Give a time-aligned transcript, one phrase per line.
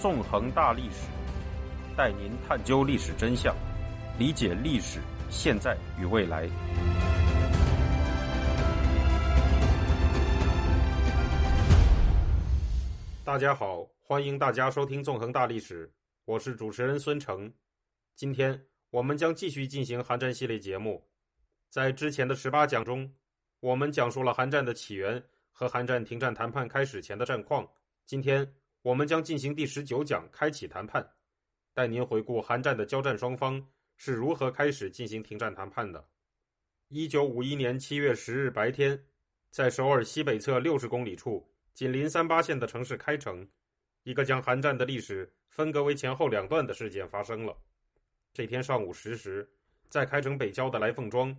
[0.00, 1.06] 纵横大历史，
[1.94, 3.54] 带您探究历史真相，
[4.18, 4.98] 理解历史
[5.28, 6.48] 现在与未来。
[13.22, 15.86] 大家好，欢迎大家收听《纵横大历史》，
[16.24, 17.52] 我是主持人孙成。
[18.16, 18.58] 今天
[18.88, 21.06] 我们将继续进行韩战系列节目。
[21.68, 23.12] 在之前的十八讲中，
[23.60, 25.22] 我们讲述了韩战的起源
[25.52, 27.68] 和韩战停战谈判开始前的战况。
[28.06, 28.50] 今天
[28.82, 31.06] 我们将进行第十九讲，开启谈判，
[31.74, 33.62] 带您回顾韩战的交战双方
[33.98, 36.02] 是如何开始进行停战谈判的。
[36.88, 38.98] 一九五一年七月十日白天，
[39.50, 41.46] 在首尔西北侧六十公里处。
[41.74, 43.46] 紧邻三八线的城市开城，
[44.02, 47.56] 一个将韩战的历史分割为前后两段的事件发生了。
[48.32, 49.48] 这天上午十时，
[49.88, 51.34] 在开城北郊的来凤庄，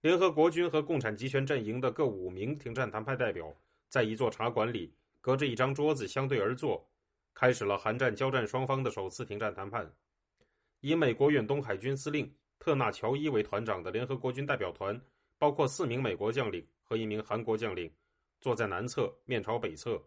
[0.00, 3.54] 联合国军和共产集权阵营的各五名停战谈判代表，
[3.88, 6.84] 在一座茶馆里，隔着一张桌子相对而坐，
[7.34, 9.92] 开始了韩战交战双方的首次停战谈判。
[10.80, 14.98] 以美国远东海军司令特纳乔伊为团长的联合国军代表团，
[15.38, 17.92] 包括四名美国将领和一名韩国将领。
[18.40, 20.02] 坐在南侧，面朝北侧，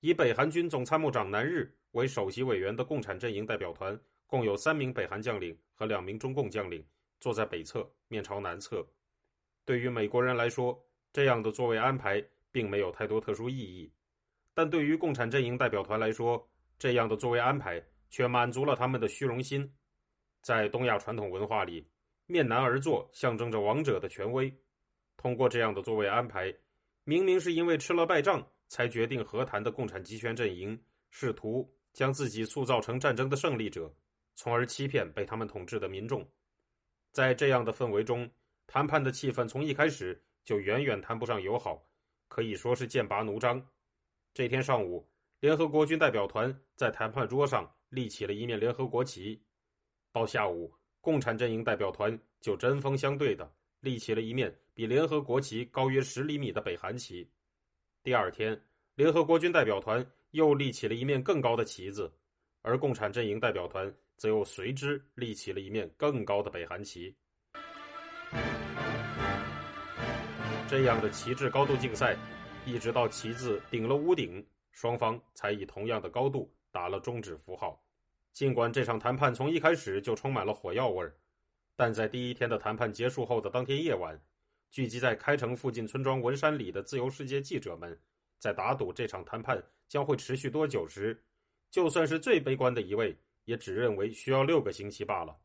[0.00, 6.82] 以北韩军总参谋长南日为首席委员的共产阵营代表团，共有三名北韩将领和两名中共将领
[7.20, 8.86] 坐在北侧，面朝南侧。
[9.66, 13.92] 对于美国人来说，这样的座位安排并没有太多特殊意义，
[14.58, 19.72] 但对于共产阵营代表团来说，这样的座位安排却满足了他们的虚荣心。
[20.42, 21.88] 在东亚传统文化里，
[22.26, 24.52] 面南而坐象征着王者的权威。
[25.16, 26.52] 通过这样的座位安排。
[27.04, 30.76] 明明是因为吃了败仗才决定和谈的共产集权阵营，
[31.12, 33.88] 试图将自己塑造成战争的胜利者，
[34.34, 36.28] 从而欺骗被他们统治的民众。
[37.12, 38.28] 在这样的氛围中，
[38.66, 41.80] 谈判的气氛从一开始就远远谈不上友好，
[42.26, 43.64] 可以说是剑拔弩张。
[44.34, 45.06] 这天上午，
[45.40, 49.42] 联合国军代表团在谈判桌上立起了一面联合国旗，
[50.12, 53.50] 到下午，共产阵营代表团就针锋相对的。
[53.80, 57.30] 立起了一面比联合国旗高约十厘米的北韩旗。
[58.02, 58.60] 第二天，
[58.96, 62.12] 联合国军代表团又立起了一面更高的旗子，
[62.62, 67.14] 而共产阵营代表团则又随之立起了一面更高的北韩旗。
[70.66, 72.16] 这样的旗帜高度竞赛，
[72.70, 77.82] 一直到旗子顶了屋顶，双方才以同样的高度打了终止符号。
[78.32, 81.16] 尽管这场谈判从一开始就充满了火药味儿。
[81.74, 84.20] 但在第一天的谈判结束后的当天夜晚，
[84.70, 87.98] 聚集在开城附近村庄文山里的自由世界记者们，
[88.38, 91.20] 在打赌这场谈判将会持续多久时，
[91.70, 95.36] 就算是最悲观的一位，也只认为需要六个星期罢了。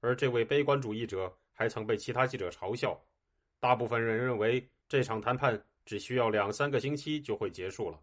[0.00, 2.98] 而这位悲观主义者还曾被其他记者嘲笑。
[3.60, 7.98] 大部分人认为这场谈判只需要两三个星期就会结束了。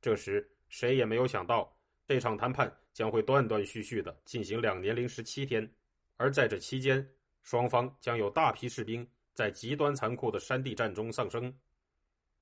[0.00, 1.70] 这时，谁也没有想到
[2.06, 5.70] 这场谈判将会断断续续的进行两年零十七天。
[6.16, 7.06] 而在这期间，
[7.42, 11.54] 双方将有大批士兵在极端残酷的山地战中丧生。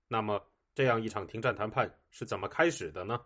[0.07, 0.41] 那么，
[0.77, 3.21] 这样一场停战谈判是怎么开始的呢？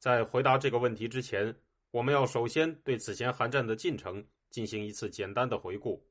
[0.00, 1.54] 在回答这个问题之前，
[1.92, 6.04] 我们要首先对此前韩战的进程进行一次简单的回顾。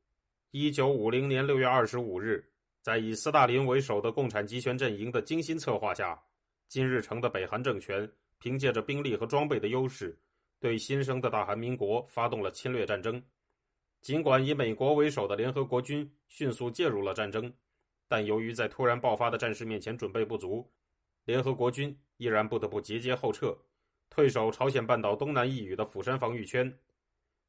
[0.51, 2.49] 一九五零年六月二十五日，
[2.81, 6.19] 在以斯大林为首的共产集权阵营的精心策划下，
[6.67, 10.17] 金日成的北韩政权凭借着兵力和装备的优势，
[10.59, 13.21] 对新生的大韩民国发动了侵略战争。
[14.01, 17.53] 尽管以美国为首的联合国军迅速介入了战争，
[18.07, 20.67] 但由于在突然爆发的战事面前准备不足，
[21.25, 23.55] 联合国军依然不得不节节后撤，
[24.09, 26.75] 退守朝鲜半岛东南一隅的釜山防御圈。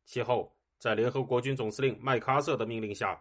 [0.05, 3.19] 其后，在联合国军总司令麦克阿瑟的命令下，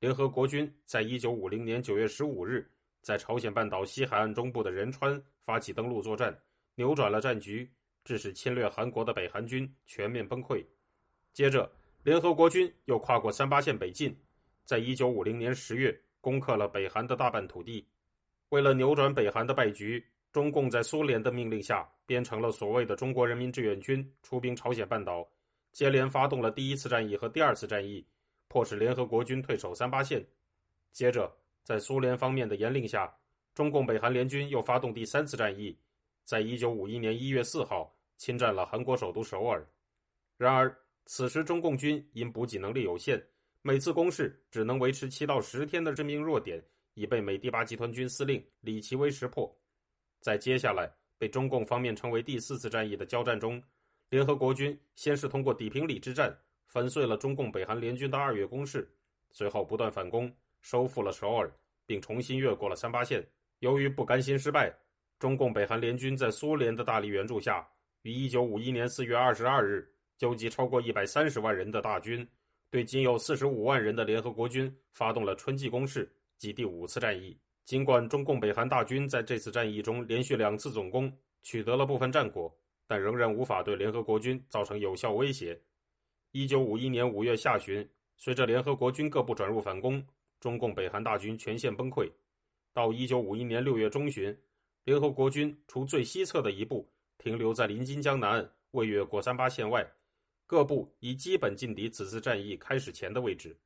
[0.00, 2.64] 联合国军在一九五零年九月十五日
[3.02, 6.36] 在朝鲜半岛西海岸中部的仁川发起登陆作战，
[6.76, 7.68] 扭转了战局，
[8.04, 10.64] 致使侵略韩国的北韩军全面崩溃。
[11.32, 11.68] 接着，
[12.04, 14.16] 联合国军又跨过三八线北进，
[14.64, 17.84] 在一九五零年十月攻克了北韩的大半土地。
[18.50, 25.28] 为了扭转北韩的败局，中共在苏联的命令下编成了所谓的中国人民志愿军，出兵朝鲜半岛，
[25.72, 28.06] 接连发动了第一次战役和第二次战役，
[28.48, 30.26] 迫使联合国军退守三八线。
[30.92, 31.30] 接着，
[31.62, 33.14] 在苏联方面的严令下，
[33.54, 35.78] 中共北韩联军又发动第三次战役，
[36.24, 39.64] 在一九五一年一月四号侵占了韩国首都首尔。
[40.36, 40.74] 然而，
[41.06, 43.22] 此时，中共军因补给能力有限，
[43.62, 46.62] 每次攻势只能维持七到十天的致命弱点，
[46.94, 49.54] 已被美第八集团军司令李奇微识破。
[50.20, 53.62] 在接下来被中共方面称为第四次战役的交战中，
[54.10, 56.36] 联合国军先是通过底平里之战
[56.68, 58.88] 粉碎了中共北韩联军的二月攻势，
[59.30, 60.30] 随后不断反攻，
[60.60, 61.50] 收复了首尔，
[61.86, 63.26] 并重新越过了三八线。
[63.60, 64.72] 由于不甘心失败，
[65.18, 67.66] 中共北韩联军在苏联的大力援助下，
[68.02, 72.28] 于一九五一年四月二十二日纠集超过一百三十万人的大军，
[72.70, 77.36] 对仅有四十五万人的联合国军发动了春季攻势及第五次战役。
[77.64, 81.12] 尽管中共北韩大军在这次战役中连续两次总攻，
[81.42, 82.54] 取得了部分战果，
[82.86, 85.58] 但仍然无法对联合国军造成有效威胁。
[86.38, 87.84] 一九五一年五月下旬，
[88.16, 90.00] 随着联合国军各部转入反攻，
[90.38, 92.08] 中共北韩大军全线崩溃。
[92.72, 94.38] 到一九五一年六月中旬，
[94.84, 96.88] 联合国军除最西侧的一部
[97.18, 99.84] 停留在临津江南岸位越过三八线外，
[100.46, 103.58] 各部已基本进抵此次战役开始前的位置。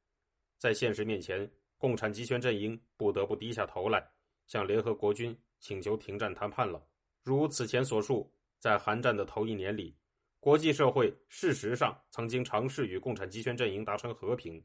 [0.56, 1.46] 在现实面前，
[1.76, 4.02] 共产集权阵营不得不低下头来，
[4.46, 6.82] 向联合国军请求停战谈判了。
[7.22, 9.94] 如此前所述，在韩战的头一年里，
[10.42, 14.60] 国际社会事实上曾经尝试与共产集权阵营达成和平。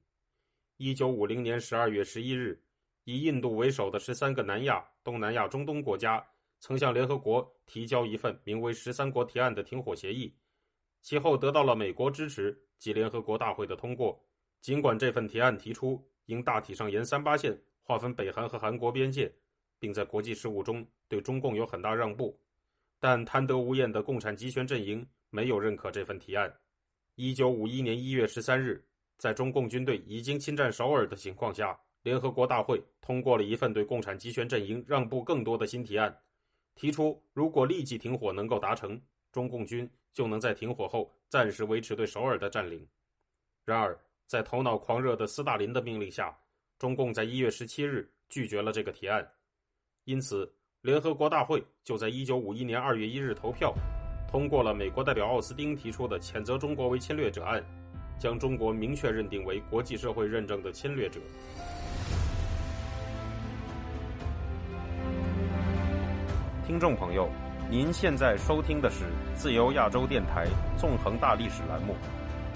[0.78, 2.60] 一九五零年十二月十一日，
[3.04, 6.26] 以印度为首的十三个南亚、东南亚、中东国家
[6.60, 10.36] 曾向联合国提交一份名为《十三国提案》的停火协议，
[11.04, 14.20] 其后得到了美国支持及联合国大会的通过。
[14.60, 19.32] 尽管这份提案提出，应大体上沿三八线划分北韩和韩国边界，
[19.78, 22.36] 并在国际事务中对中共有很大让步，
[23.00, 26.54] 但贪得无厌的共产集权阵营没有认可这份提案。
[27.16, 28.84] 一九五一年一月十三日，
[29.18, 36.16] 在中共军队已经侵占首尔的情况下，联合国大会通过了一份对共产集权阵营让步更多的新提案，
[36.76, 39.02] 提出如果立即停火能够达成，
[39.32, 42.88] 中共军就能在停火后暂时维持对首尔的占领。
[43.66, 46.38] 然而，在头脑狂热的斯大林的命令下，
[46.78, 49.28] 中共在一月十七日拒绝了这个提案，
[50.04, 53.74] 因此联合国大会就在一九五一年二月一日投票，
[54.30, 57.64] 通过了美国代表奥斯汀提出的谴责中国为侵略者案，
[58.20, 61.20] 将中国明确认定为国际社会认证的侵略者。
[66.66, 67.30] 听众朋友，
[67.70, 70.46] 您现在收听的是自由亚洲电台
[70.78, 71.96] 纵横大历史栏目。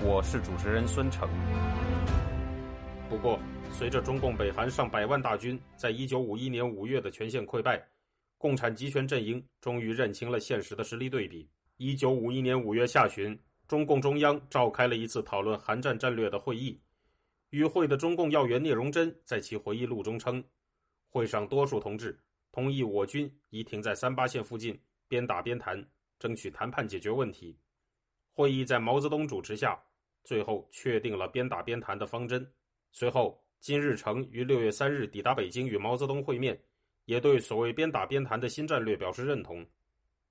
[0.04, 1.30] 我是主持人孙成。
[3.10, 3.40] 不过，
[3.72, 7.82] 随着中共北韩上百万大军在一九五一年五月的全线溃败，
[8.38, 11.48] 共产集权阵营终于认清了现实的实力对比。
[11.84, 13.36] 一九五一年五月下旬，
[13.68, 16.80] 中共中央召开了一次讨论韩战战略的会议。
[17.50, 20.44] 与会的中共要员聂荣臻在其回忆录中称，
[21.10, 22.16] 会上多数同志
[22.52, 25.84] 同意我军宜停在三八线附近，边打边谈，
[26.20, 27.58] 争取谈判解决问题。
[28.32, 29.82] 会议在毛泽东主持下。
[30.24, 32.48] 最后确定了边打边谈的方针。
[32.92, 36.62] 随后，金日成于六月三日抵达北京与毛泽东会面，
[37.06, 39.66] 也对所谓边打边谈的新战略表示认同。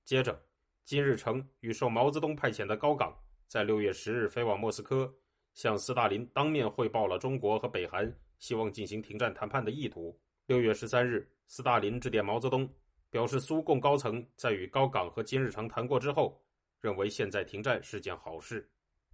[0.04, 0.40] 接着，
[0.84, 3.16] 金日成与受毛泽东派遣的高岗
[3.46, 5.12] 在六月十日飞往莫斯科，
[5.54, 10.18] 向斯大林当面汇报了中国和北韩希望进行停战谈判的意图。
[10.46, 12.68] 六月十三日，斯大林致电毛泽东，
[13.10, 16.42] 表示苏共高层在与高岗和金日成谈过之后，
[16.80, 18.68] 认为现在停战是件好事。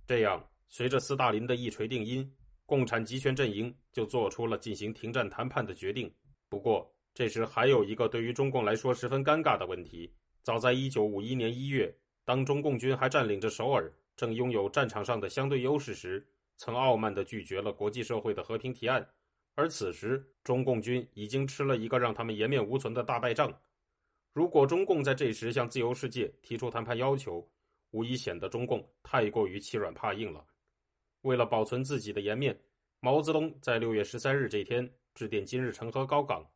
[0.06, 0.42] 这样。
[0.68, 2.28] 随着斯大林的一锤定音，
[2.66, 6.12] 共产集权阵营就做出了进行停战谈判的决定。
[6.48, 10.12] 不过，这时还有一个对于中共来说十分尴尬的问题：
[10.46, 11.92] 早在1951年1月，
[12.24, 16.24] 当中共军还占领着首尔，正拥有战场上的相对优势时，
[16.56, 19.04] 曾傲慢地拒绝了国际社会的和平提案。
[19.56, 23.52] 而此时，中共军已经吃了一个让他们颜面无存的大败仗。
[24.32, 27.44] 如果中共在这时向自由世界提出谈判要求，
[27.90, 30.46] 无疑显得中共太过于欺软怕硬了。
[31.22, 32.56] 为了保存自己的颜面，
[33.00, 36.48] 毛泽东在六月十三日这天致电金日成和高岗，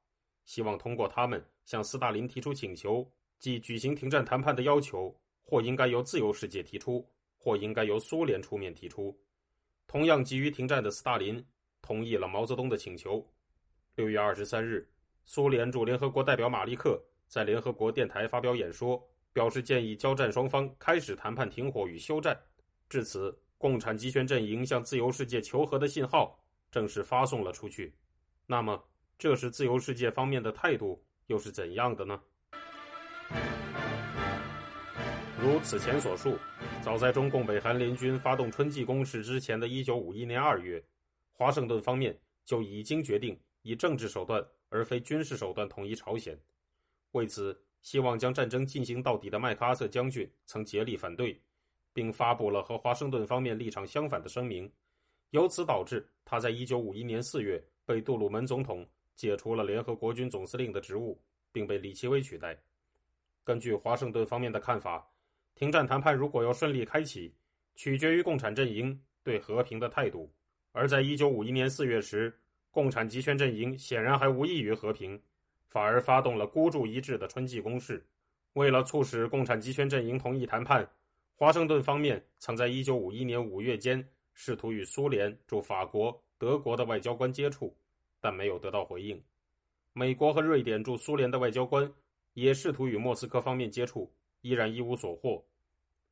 [0.45, 3.05] 希望通过他们向斯大林提出请求，
[3.40, 7.04] 即举行停战谈判的要求，或应该由自由世界提出，
[7.37, 9.12] 或应该由苏联出面提出。
[9.88, 11.44] 同样急于停战的斯大林
[11.82, 13.26] 同意了毛泽东的请求。
[13.97, 14.88] 六月二十三日，
[15.25, 22.40] 苏联驻联合国代表马利克在联合国电台发表演说，表示建议交战双方开始谈判停火与休战。
[22.88, 23.37] 至此。
[23.61, 27.94] 共产集权阵营向自由世界求和的信号正式发送了出去。
[28.47, 28.82] 那么，
[29.18, 32.18] 这时自由世界方面的态度又是怎样的呢？
[35.41, 36.39] 如此前所述，
[36.83, 40.83] 早在中共北韩联军发动春季攻势之前的一九五一年二月，
[41.33, 46.39] 华盛顿方面就已经决定以政治手段而非军事手段统一朝鲜。
[47.13, 51.41] 为此，希望将战争进行到底的麦克阿瑟将军曾竭力反对。
[51.93, 54.71] 并发布了和华盛顿方面立场相反的声明，
[55.31, 61.21] 由此导致他在1951年4月被杜鲁门总统解除了联合国军总司令的职务，
[61.51, 62.57] 并被李奇微取代。
[63.50, 65.04] 根据华盛顿方面的看法，
[65.57, 67.35] 停战谈判如果要顺利开启，
[67.75, 70.33] 取决于共产阵营对和平的态度。
[70.71, 72.33] 而在1951年4月时，
[72.71, 75.21] 共产集权阵营显然还无异于和平，
[75.66, 78.07] 反而发动了孤注一掷的春季攻势。
[78.52, 80.88] 为了促使共产集权阵营同意谈判，
[81.35, 87.76] 华盛顿方面曾在1951年5月间试图与苏联驻法国、德国的外交官接触，
[88.21, 89.21] 但没有得到回应。
[89.92, 91.92] 美国和瑞典驻苏联的外交官
[92.35, 95.45] 也试图与莫斯科方面接触，依然一无所获。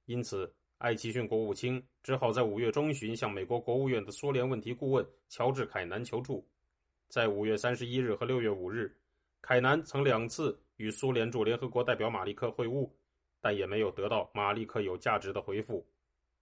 [0.07, 6.47] 因此，艾奇逊国务卿只好在五月中旬向美国国务院的苏联问题顾问乔治·凯南求助。
[7.09, 8.95] 在五月三十一日和六月五日，
[9.41, 12.91] 凯南曾两次与苏联驻联合国代表马利克会晤，
[13.41, 15.87] 但也没有得到马利克有价值的回复。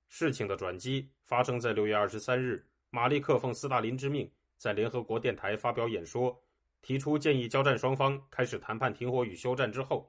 [0.08, 6.40] 事情的转机发生在六月二十三日，马利克奉斯大林之命在联合国电台发表演说。
[6.86, 10.08] 提出建议，交战双方开始谈判停火与休战之后，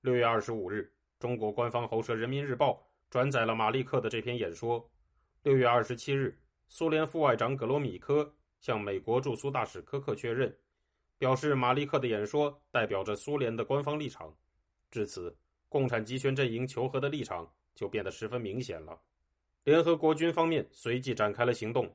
[0.00, 2.72] 六月二十五日，中国官方喉舌《人民日报》
[3.08, 4.90] 转载了马利克的这篇演说。
[5.44, 10.52] 六月二十七日，苏联副外长格罗米科向美国驻苏大使科克确认，
[11.16, 14.36] 表示马利克的演说代表着苏联的官方立场。
[14.90, 15.32] 至此，
[15.68, 19.00] 共产集权阵营求和的立场就变得十分明显了。
[19.62, 21.88] 联合国军方面随即展开了行动。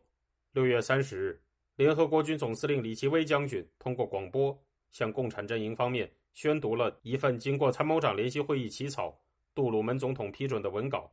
[0.54, 1.42] 六月三十日。
[1.76, 4.58] 联合国军总司令李奇微将军通过广播
[4.92, 9.18] 向共产阵营方面宣读了一份经过参谋长联席会议起草、
[9.56, 11.12] 杜鲁门总统批准的文稿，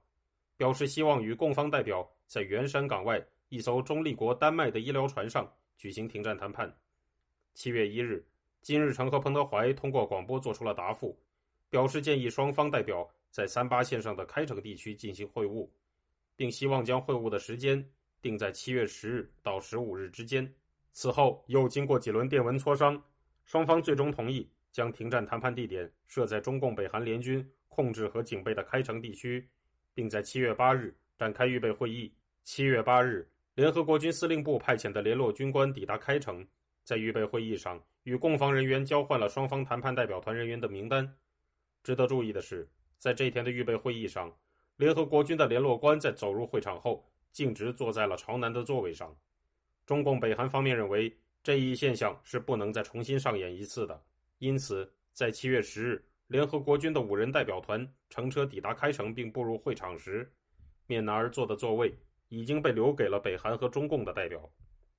[0.56, 6.72] 表示希望与共方代表在圆山港外一艘中立国丹麦的医疗船上举行停战谈判。
[7.54, 8.24] 七月一日，
[8.60, 11.18] 金日成和彭德怀通过广播做出了答复，
[11.70, 15.68] 表示建议双方代表在三八线上的开城地区进行会晤，
[16.36, 17.84] 并希望将会晤的时间
[18.20, 20.52] 定在七月十日到十五日之间。
[20.92, 23.02] 此后又经过几轮电文磋商，
[23.44, 29.48] 双方最终同意将停战谈判地点设在中共北韩联军控制和警备的开城地区，
[29.94, 32.12] 并在七月八日展开预备会议。
[32.42, 36.46] 七月八日，联合国军司令部派遣的联络军官抵达开城，
[36.82, 41.16] 在预备会议上与共方人员交换了双方谈判代表团人员的名单。
[41.84, 44.34] 值得注意的是，在这一天的预备会议上，
[44.76, 49.16] 联合国军的联络官在走入会场后，径直坐在了朝南的座位上。
[49.86, 54.02] 中共北韩方面认为这一现象是不能再重新上演一次的，
[54.38, 60.30] 因此在七月十日，联合国军的五人代表团乘车抵达开城并步入会场时，
[60.86, 61.94] 面南而坐的座位
[62.28, 64.50] 已经被留给了北韩和中共的代表，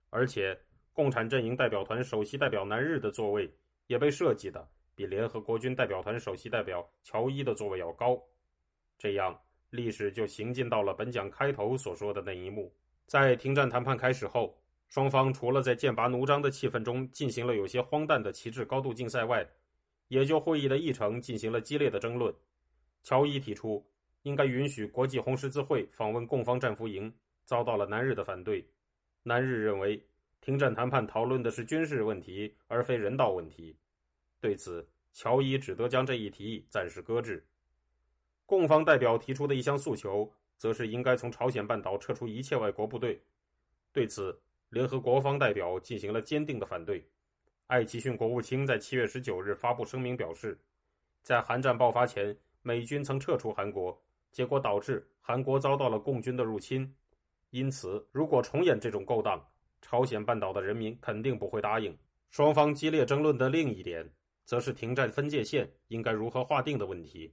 [0.09, 0.59] 而且
[0.91, 3.53] 共产阵营代表团首席代表南日的座位
[3.86, 8.19] 也被设计的比联合国军代表团首席代表乔伊的座位要高，
[8.98, 9.39] 这样
[9.71, 12.73] 历史就行进到了本讲开头所说的那一幕，
[13.05, 14.55] 在停战谈判开始后。
[14.88, 19.47] 双方除了在剑拔弩张的气氛中进行了有些荒诞的旗帜高度竞赛外，
[20.07, 22.33] 也就会议的议程进行了激烈的争论。
[23.03, 23.85] 乔伊提出
[24.23, 27.13] 应该允许国际红十字会访问共方战俘营，
[27.45, 28.67] 遭到了南日的反对。
[29.21, 30.03] 南日认为
[30.41, 33.77] 停战谈判讨论的是军事问题，而非人道问题。
[34.41, 37.45] 对此，乔伊只得将这一提议暂时搁置。
[38.50, 40.27] 共方代表提出的一项诉求，
[40.58, 43.22] 则是应该从朝鲜半岛撤出一切外国部队。
[43.94, 47.08] 对此，联合国方代表进行了坚定的反对。
[47.68, 50.60] 艾奇逊国务卿在七月十九日发布声明表示，
[51.22, 53.96] 在韩战爆发前，美军曾撤出韩国，
[54.32, 56.91] 结果导致韩国遭到了共军的入侵。
[57.51, 59.39] 因此，如果重演这种勾当，
[59.79, 61.96] 朝鲜半岛的人民肯定不会答应。
[62.32, 64.12] 双方激烈争论的另一点，
[64.44, 67.32] 则是停战分界线应该如何划定的问题。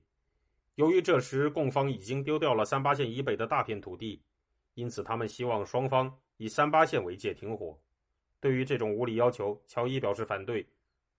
[0.76, 4.23] 由于这时共方已经丢掉了三八线以北的大片土地，
[4.75, 6.18] 因此他们希望双方。
[6.38, 7.80] 以三八线为界停火，
[8.40, 10.68] 对于这种无理要求，乔伊表示反对，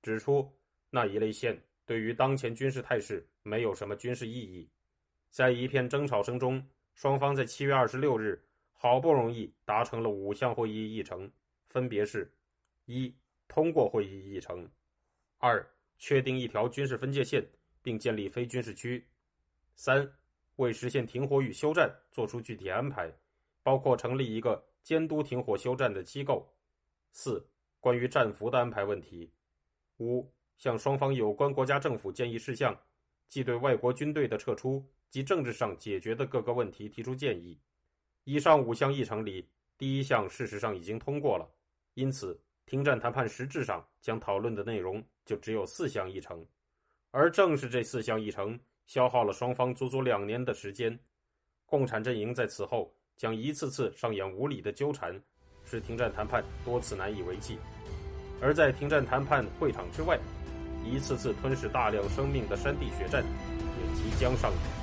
[0.03, 0.47] 指出
[0.91, 4.69] 那一类线对于当前军事态势没有什么军事意义。
[5.31, 8.39] 在一片争吵声中，双方在七月二十六日
[8.73, 11.31] 好不容易达成了五项会议议程，
[11.67, 12.31] 分别是：
[12.85, 13.11] 一、
[13.47, 14.67] 通过会议议程；
[15.39, 17.43] 二、确定一条军事分界线
[17.81, 19.01] 并建立非军事区；
[19.77, 20.05] 三、
[20.57, 23.09] 为实现停火与休战作出具体安排，
[23.63, 24.61] 包括成立一个。
[24.83, 26.47] 监督停火休战的机构，
[27.11, 27.45] 四、
[27.81, 29.29] 关于战俘的安排问题，
[29.97, 30.25] 五、
[30.57, 32.73] 向双方有关国家政府建议事项，
[33.27, 37.59] 即对外国军队的撤出及政治上解决的各个问题提出建议。
[38.23, 39.45] 以上五项议程里，
[39.77, 41.45] 第一项事实上已经通过了，
[41.95, 46.47] 因此停战谈判实质上将讨论的内容就只有四项议程，
[47.11, 48.57] 而正是这四项议程
[48.87, 50.99] 消耗了双方足足两年的时间。
[51.67, 52.91] 共产阵营在此后。
[53.17, 55.19] 将一次次上演无理的纠缠，
[55.65, 57.57] 使停战谈判多次难以为继；
[58.39, 60.19] 而在停战谈判会场之外，
[60.85, 64.76] 一次次吞噬大量生命的山地血战也即将上演。